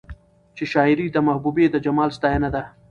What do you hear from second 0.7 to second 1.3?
شاعري د